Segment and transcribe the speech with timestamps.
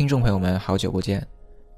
[0.00, 1.22] 听众朋友们，好久不见，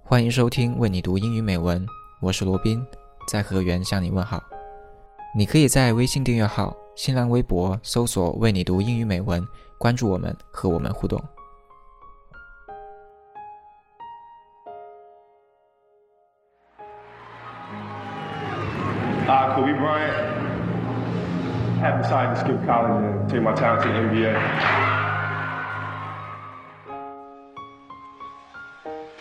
[0.05, 1.85] 欢迎收听为你读英语美文，
[2.21, 2.81] 我是罗宾，
[3.27, 4.41] 在河源向你问好。
[5.37, 9.45] 你可以在微信订阅号、新浪微博搜索“为你读英语美文”，
[9.77, 11.21] 关注我们，和我们互动。
[19.27, 20.15] Uh, Kobe Bryant
[21.81, 24.92] have decided to skip college and take my talent to the NBA.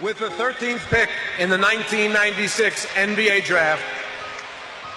[0.01, 3.83] With the 13th pick in the 1996 NBA draft,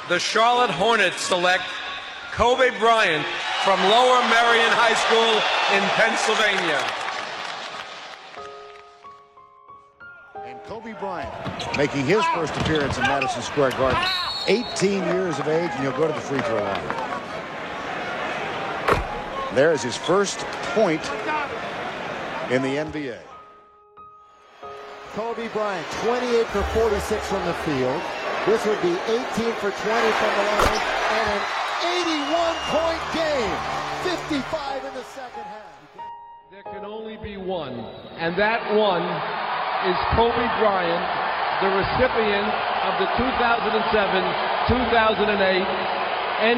[0.09, 1.65] the Charlotte Hornets select
[2.33, 3.27] Kobe Bryant
[3.65, 5.43] from Lower Merion High School
[5.77, 6.81] in Pennsylvania.
[10.47, 14.03] And Kobe Bryant making his first appearance in Madison Square Garden.
[14.47, 16.83] 18 years of age, and he'll go to the free throw line.
[19.55, 20.39] There is his first
[20.73, 21.03] point
[22.51, 23.19] in the NBA.
[25.15, 28.03] Kobe Bryant, 28 for 46 from the field.
[28.51, 28.99] This would be 18
[29.63, 30.83] for 20 from the line
[31.15, 31.43] and an
[32.03, 33.55] 81-point game.
[34.03, 35.71] 55 in the second half.
[36.51, 37.79] There can only be one,
[38.19, 39.07] and that one
[39.87, 41.07] is Kobe Bryant,
[41.63, 42.51] the recipient
[42.83, 45.63] of the 2007-2008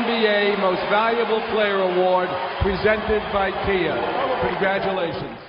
[0.00, 2.32] NBA Most Valuable Player Award
[2.64, 4.00] presented by Kia.
[4.48, 5.44] Congratulations.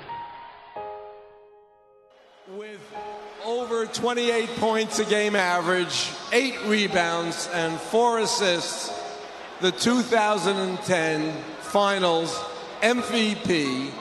[2.58, 2.80] With
[3.45, 8.91] over 28 points a game average, 8 rebounds, and 4 assists,
[9.61, 12.36] the 2010 Finals
[12.81, 13.91] MVP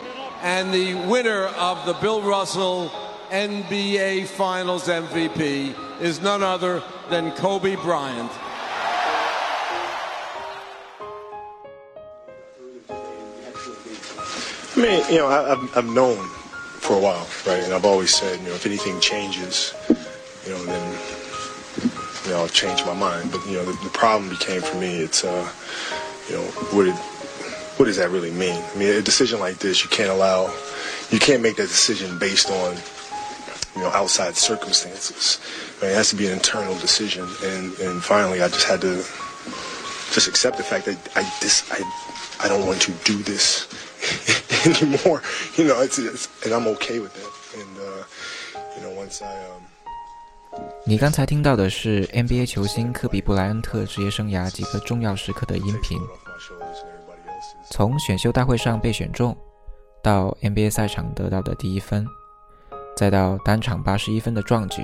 [0.41, 2.91] and the winner of the Bill Russell
[3.29, 8.33] NBA Finals MVP is none other than Kobe Bryant.
[14.75, 16.27] I mean, you know, I, I've known
[16.87, 17.65] for a while, right?
[17.65, 19.75] And I've always said, you know, if anything changes,
[20.47, 20.99] you know, then,
[22.25, 23.33] you know, I'll change my mind.
[23.33, 25.51] But, you know, the, the problem became for me, it's, uh,
[26.29, 26.95] you know, what did,
[27.75, 28.63] what does that really mean?
[28.63, 30.55] I mean, a decision like this, you can't allow,
[31.11, 32.77] you can't make that decision based on,
[33.75, 35.41] you know, outside circumstances.
[35.83, 35.91] Right?
[35.91, 37.27] It has to be an internal decision.
[37.43, 39.03] And, and finally, I just had to
[40.15, 41.83] just accept the fact that I, this, I,
[42.45, 43.67] I don't want to do this
[44.75, 45.21] anymore.
[45.57, 47.31] You know, it's, it's and I'm okay with that.
[47.55, 48.05] And uh,
[48.77, 49.63] you know, once I um.
[50.87, 56.01] 你刚才听到的是 NBA 球星科比布莱恩特职业生涯几个重要时刻的音频，
[57.71, 59.37] 从选秀大会上被选中，
[60.03, 62.07] 到 NBA 赛场得到的第一分，
[62.97, 64.83] 再到单场八十一分的壮举，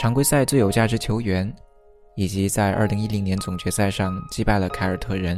[0.00, 1.54] 常规赛最有价值球员，
[2.16, 5.36] 以及在二零一零年总决赛上击败了凯尔特人，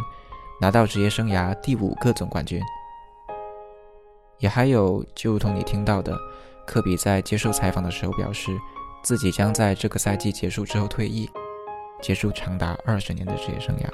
[0.61, 2.63] 拿到职业生涯第五个总冠军。
[4.41, 6.17] 也还有，就如同你听到的，
[6.67, 8.51] 科比在接受采访的时候表示，
[9.03, 11.29] 自己将在这个赛季结束之后退役，
[12.01, 13.87] 结束长达二十年的职业生涯。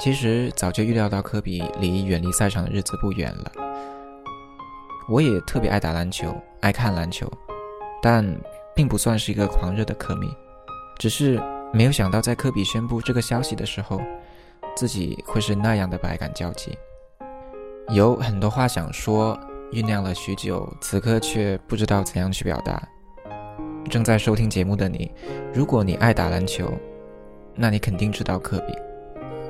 [0.00, 3.52] 其实早就预料到科比离远离赛场的日子不远了。
[5.08, 7.30] 我也特别爱打篮球，爱看篮球，
[8.00, 8.24] 但
[8.74, 10.32] 并不算是一个狂热的科迷，
[10.98, 11.38] 只是
[11.74, 14.00] 没有想到在科比宣布这个消息的时候。
[14.78, 16.70] 自己会是那样的百感交集，
[17.88, 19.36] 有很多话想说，
[19.72, 22.80] 酝酿了许久，此刻却不知道怎样去表达。
[23.90, 25.10] 正在收听节目的你，
[25.52, 26.72] 如果你爱打篮球，
[27.56, 28.72] 那你肯定知道科比；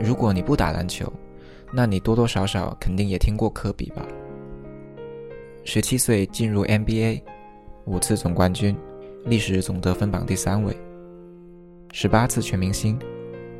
[0.01, 1.13] 如果你不打篮球，
[1.75, 4.03] 那你多多少少肯定也听过科比吧。
[5.63, 7.21] 十七岁进入 NBA，
[7.85, 8.75] 五次总冠军，
[9.27, 10.75] 历史总得分榜第三位，
[11.93, 12.99] 十八次全明星。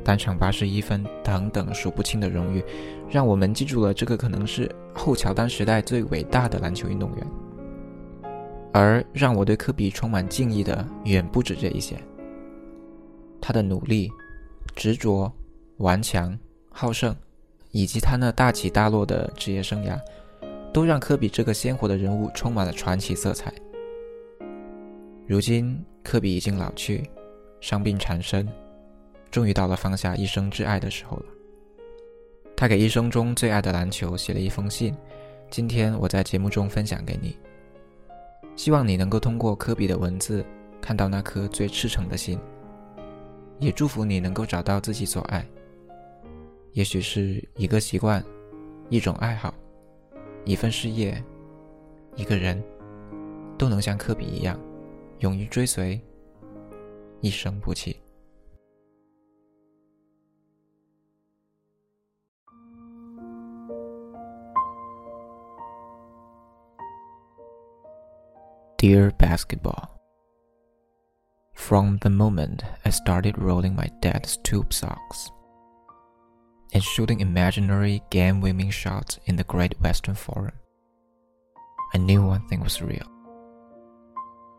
[0.09, 2.65] 单场八十一分等等数不清的荣誉，
[3.11, 7.27] 让我们记住了这个可能是后乔丹时代最伟大的篮球运动员。
[8.73, 11.95] 而让我对科比充满敬意的远不止这一些。
[13.39, 14.09] 他的努力、
[14.75, 15.31] 执着、
[15.77, 16.35] 顽强、
[16.71, 17.15] 好胜，
[17.69, 19.95] 以及他那大起大落的职业生涯，
[20.73, 23.53] 都让科比这个鲜活的人物充满了传奇色彩。
[25.27, 27.07] 如今，科比已经老去，
[27.61, 28.49] 伤病缠身。
[29.31, 31.25] 终于到了放下一生挚爱的时候了。
[32.55, 34.95] 他给一生中最爱的篮球写了一封信，
[35.49, 37.37] 今天我在节目中分享给你。
[38.55, 40.45] 希望你能够通过科比的文字，
[40.81, 42.37] 看到那颗最赤诚的心。
[43.59, 45.45] 也祝福你能够找到自己所爱。
[46.73, 48.23] 也许是一个习惯，
[48.89, 49.53] 一种爱好，
[50.45, 51.21] 一份事业，
[52.15, 52.61] 一个人，
[53.57, 54.59] 都能像科比一样，
[55.19, 55.99] 勇于追随，
[57.21, 57.95] 一生不弃。
[68.79, 69.99] Dear basketball,
[71.53, 75.29] from the moment I started rolling my dad's tube socks
[76.71, 80.53] and shooting imaginary game winning shots in the Great Western Forum,
[81.93, 83.05] I knew one thing was real.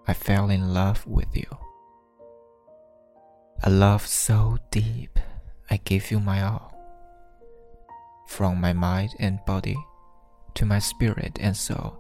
[0.06, 1.56] I fell in love with you.
[3.62, 5.18] A love so deep,
[5.70, 6.76] I gave you my all.
[8.28, 9.78] From my mind and body
[10.56, 11.99] to my spirit and soul.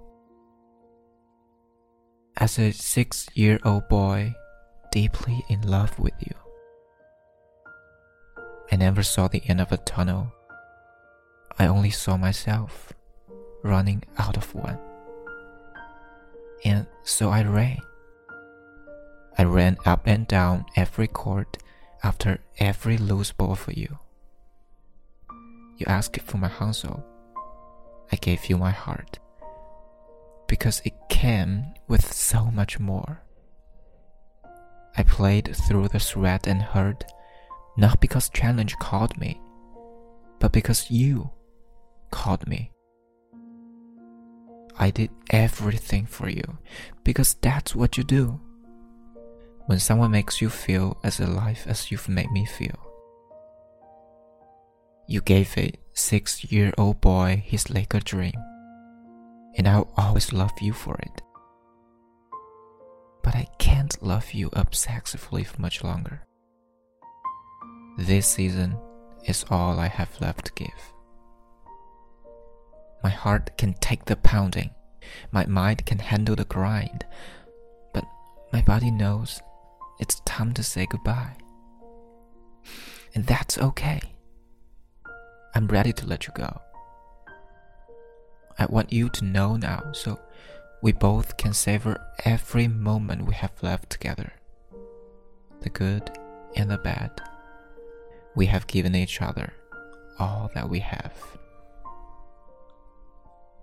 [2.40, 4.34] As a six year old boy,
[4.90, 6.34] deeply in love with you.
[8.72, 10.32] I never saw the end of a tunnel.
[11.58, 12.94] I only saw myself
[13.62, 14.78] running out of one.
[16.64, 17.80] And so I ran.
[19.36, 21.58] I ran up and down every court
[22.02, 23.98] after every loose ball for you.
[25.76, 27.04] You asked for my hustle.
[28.10, 29.18] I gave you my heart.
[30.50, 33.22] Because it came with so much more.
[34.96, 37.04] I played through the sweat and hurt,
[37.76, 39.40] not because challenge called me,
[40.40, 41.30] but because you
[42.10, 42.72] called me.
[44.76, 46.58] I did everything for you
[47.04, 48.40] because that's what you do.
[49.66, 52.80] When someone makes you feel as alive as you've made me feel.
[55.06, 58.34] You gave a six year old boy his Laker dream,
[59.56, 61.22] and I'll always love you for it
[63.22, 66.22] but I can't love you obsessively for much longer.
[67.98, 68.76] This season
[69.26, 70.92] is all I have left to give.
[73.02, 74.70] My heart can take the pounding,
[75.32, 77.04] my mind can handle the grind,
[77.92, 78.04] but
[78.52, 79.40] my body knows
[79.98, 81.36] it's time to say goodbye.
[83.14, 84.00] And that's okay.
[85.54, 86.60] I'm ready to let you go.
[88.60, 90.20] I want you to know now, so
[90.82, 94.34] we both can savor every moment we have left together
[95.62, 96.10] the good
[96.56, 97.10] and the bad.
[98.34, 99.54] We have given each other
[100.18, 101.12] all that we have.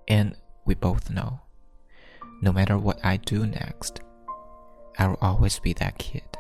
[0.08, 0.36] And
[0.66, 1.42] we both know
[2.42, 4.02] no matter what I do next,
[4.98, 6.38] I will always be that kid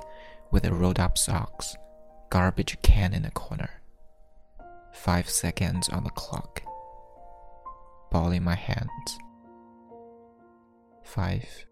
[0.49, 1.75] with the rolled up socks,
[2.31, 3.69] garbage can in the corner,
[4.93, 6.63] five seconds on the clock,
[8.11, 9.17] ball in my hands
[11.07, 11.65] five,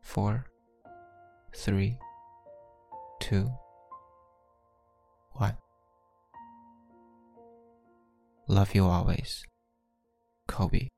[0.00, 0.46] four,
[1.54, 1.98] three,
[3.20, 3.48] two,
[5.32, 5.56] one.
[8.48, 9.44] Love you always,
[10.48, 10.88] Kobe.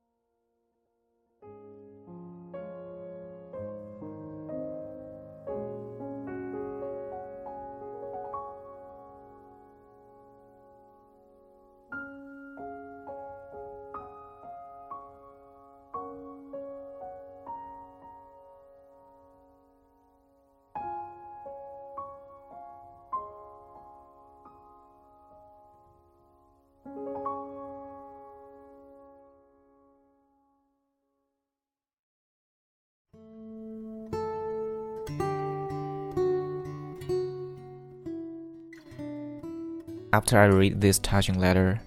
[40.19, 41.81] After I read this touching letter,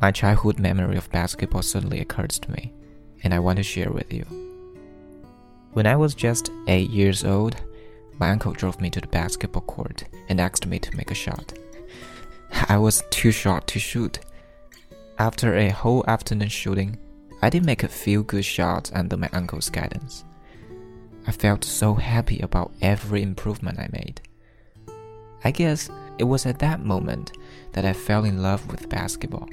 [0.00, 2.72] my childhood memory of basketball suddenly occurs to me,
[3.22, 4.24] and I want to share with you.
[5.74, 7.56] When I was just 8 years old,
[8.18, 11.52] my uncle drove me to the basketball court and asked me to make a shot.
[12.70, 14.18] I was too short to shoot.
[15.18, 16.96] After a whole afternoon shooting,
[17.42, 20.24] I did make a few good shots under my uncle's guidance.
[21.26, 24.22] I felt so happy about every improvement I made.
[25.44, 27.32] I guess it was at that moment
[27.72, 29.48] that I fell in love with basketball,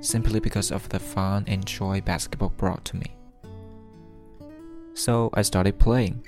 [0.00, 3.16] simply because of the fun and joy basketball brought to me.
[4.94, 6.26] So I started playing.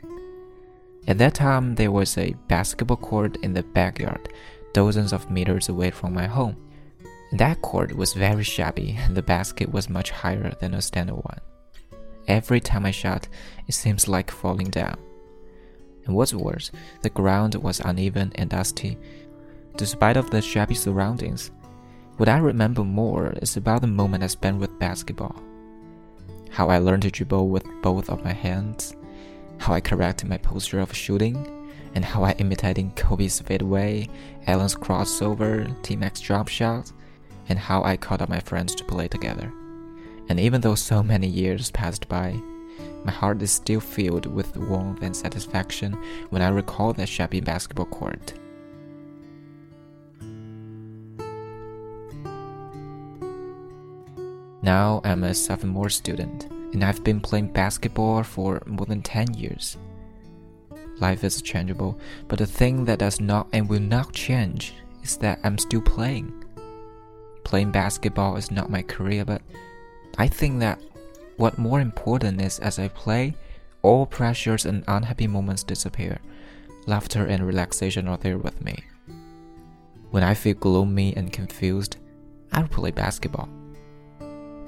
[1.06, 4.28] At that time, there was a basketball court in the backyard,
[4.72, 6.56] dozens of meters away from my home.
[7.32, 11.40] That court was very shabby, and the basket was much higher than a standard one.
[12.26, 13.28] Every time I shot,
[13.66, 14.96] it seems like falling down.
[16.06, 16.70] And what's worse,
[17.02, 18.96] the ground was uneven and dusty,
[19.76, 21.50] despite of the shabby surroundings.
[22.16, 25.34] What I remember more is about the moment I spent with basketball.
[26.50, 28.94] How I learned to dribble with both of my hands,
[29.58, 31.36] how I corrected my posture of shooting,
[31.94, 34.08] and how I imitated Kobe's fadeaway,
[34.46, 36.92] Allen's crossover, T-Mac's drop shot,
[37.48, 39.52] and how I called up my friends to play together.
[40.28, 42.40] And even though so many years passed by,
[43.04, 45.92] my heart is still filled with warmth and satisfaction
[46.30, 48.34] when I recall that shabby basketball court.
[54.64, 59.76] Now I'm a sophomore student, and I've been playing basketball for more than 10 years.
[61.00, 65.38] Life is changeable, but the thing that does not and will not change is that
[65.44, 66.46] I'm still playing.
[67.44, 69.42] Playing basketball is not my career, but
[70.16, 70.80] I think that
[71.36, 73.36] what more important is as I play,
[73.82, 76.20] all pressures and unhappy moments disappear.
[76.86, 78.82] Laughter and relaxation are there with me.
[80.10, 81.98] When I feel gloomy and confused,
[82.50, 83.50] I'll play basketball.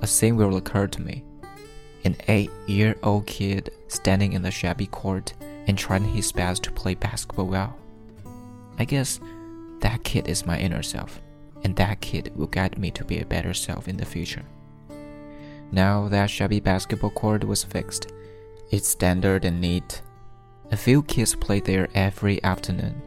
[0.03, 1.25] A scene will occur to me.
[2.05, 5.35] An eight year old kid standing in the shabby court
[5.67, 7.77] and trying his best to play basketball well.
[8.79, 9.19] I guess
[9.81, 11.21] that kid is my inner self,
[11.65, 14.45] and that kid will guide me to be a better self in the future.
[15.73, 18.13] Now that shabby basketball court was fixed,
[18.71, 20.03] it's standard and neat.
[20.71, 23.01] A few kids play there every afternoon.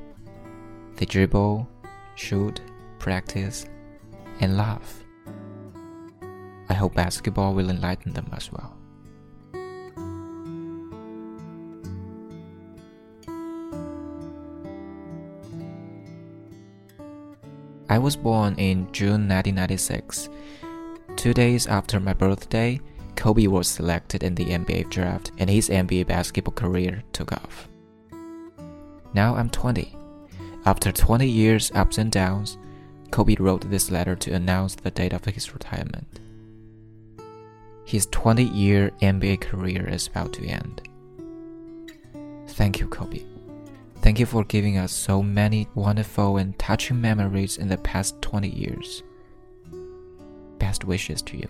[0.95, 1.67] They dribble,
[2.15, 2.61] shoot,
[2.99, 3.65] practice,
[4.41, 5.03] and laugh.
[6.69, 8.75] I hope basketball will enlighten them as well.
[17.91, 20.29] I was born in June 1996.
[21.15, 22.79] Two days after my birthday,
[23.15, 27.67] Kobe was selected in the NBA draft and his NBA basketball career took off.
[29.13, 29.97] Now I'm 20.
[30.65, 32.59] After 20 years ups and downs,
[33.09, 36.19] Kobe wrote this letter to announce the date of his retirement.
[37.89, 40.87] His 20 year NBA career is about to end.
[42.49, 43.23] Thank you, Kobe.
[44.01, 48.47] Thank you for giving us so many wonderful and touching memories in the past 20
[48.47, 49.01] years.
[50.59, 51.47] Best wishes to you.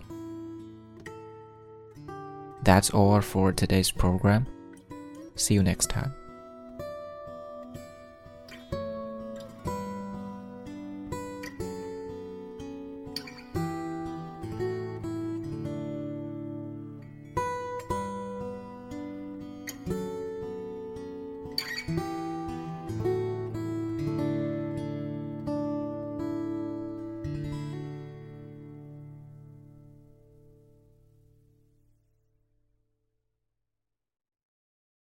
[2.62, 4.46] That's all for today's program.
[5.34, 6.14] See you next time.